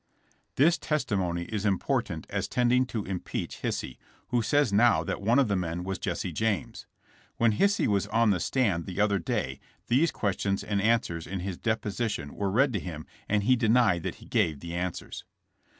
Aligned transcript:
This 0.55 0.79
testimony 0.79 1.43
is 1.43 1.63
important 1.63 2.25
as 2.31 2.47
tending 2.47 2.87
to 2.87 3.05
im 3.05 3.19
peach 3.19 3.61
Hisey, 3.61 3.99
who 4.29 4.41
says 4.41 4.73
now 4.73 5.03
that 5.03 5.21
one 5.21 5.37
of 5.37 5.47
the 5.47 5.55
men 5.55 5.83
was 5.83 5.99
Jesse 5.99 6.31
James. 6.31 6.87
When 7.37 7.51
Hisey 7.57 7.85
was 7.85 8.07
on 8.07 8.31
the 8.31 8.39
stand 8.39 8.87
the 8.87 8.99
other 8.99 9.19
day 9.19 9.59
these 9.89 10.09
questions 10.09 10.63
and 10.63 10.81
answers 10.81 11.27
in 11.27 11.41
his 11.41 11.59
deposi 11.59 12.09
tion 12.09 12.33
were 12.33 12.49
read 12.49 12.73
to 12.73 12.79
him 12.79 13.05
and 13.29 13.43
he 13.43 13.55
denied 13.55 14.01
that 14.01 14.15
he 14.15 14.25
gave 14.25 14.59
the 14.59 14.73
answers. 14.73 15.23